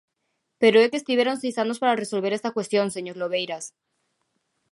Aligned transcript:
¡Pero 0.61 0.77
é 0.85 0.87
que 0.91 1.05
tiveron 1.09 1.37
seis 1.41 1.55
anos 1.63 1.79
para 1.81 1.99
resolver 2.03 2.33
esta 2.33 2.53
cuestión, 2.57 2.87
señor 2.95 3.15
Lobeiras! 3.17 3.65